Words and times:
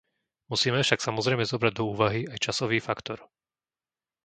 Musíme 0.51 0.79
však 0.85 0.97
samozrejme 1.07 1.43
zobrať 1.51 1.73
do 1.77 1.83
úvahy 1.93 2.21
aj 2.33 2.43
časový 2.49 2.77
faktor. 2.89 3.19